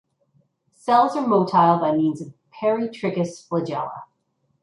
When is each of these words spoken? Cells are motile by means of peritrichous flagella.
Cells 0.73 1.15
are 1.15 1.23
motile 1.23 1.79
by 1.79 1.91
means 1.91 2.21
of 2.21 2.33
peritrichous 2.59 3.47
flagella. 3.47 4.05